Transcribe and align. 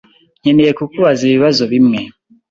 Nkeneye 0.41 0.71
kukubaza 0.79 1.21
ibibazo 1.25 1.63
bimwe. 1.71 1.99